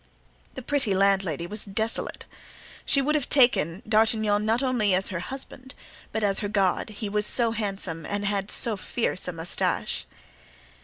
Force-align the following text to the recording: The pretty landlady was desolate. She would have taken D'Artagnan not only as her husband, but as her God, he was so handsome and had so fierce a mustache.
The 0.55 0.63
pretty 0.63 0.95
landlady 0.95 1.45
was 1.45 1.63
desolate. 1.63 2.25
She 2.87 3.03
would 3.03 3.13
have 3.13 3.29
taken 3.29 3.83
D'Artagnan 3.87 4.43
not 4.43 4.63
only 4.63 4.95
as 4.95 5.09
her 5.09 5.19
husband, 5.19 5.75
but 6.11 6.23
as 6.23 6.39
her 6.39 6.49
God, 6.49 6.89
he 6.89 7.07
was 7.07 7.27
so 7.27 7.51
handsome 7.51 8.03
and 8.07 8.25
had 8.25 8.49
so 8.49 8.75
fierce 8.75 9.27
a 9.27 9.31
mustache. 9.31 10.07